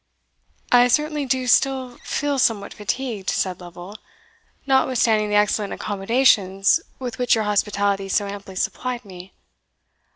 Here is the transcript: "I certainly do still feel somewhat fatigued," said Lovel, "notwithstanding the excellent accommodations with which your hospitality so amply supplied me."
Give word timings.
"I 0.71 0.87
certainly 0.87 1.27
do 1.27 1.45
still 1.45 1.99
feel 1.99 2.39
somewhat 2.39 2.73
fatigued," 2.73 3.29
said 3.29 3.61
Lovel, 3.61 3.99
"notwithstanding 4.65 5.29
the 5.29 5.35
excellent 5.35 5.73
accommodations 5.73 6.79
with 6.97 7.19
which 7.19 7.35
your 7.35 7.43
hospitality 7.43 8.09
so 8.09 8.25
amply 8.25 8.55
supplied 8.55 9.05
me." 9.05 9.31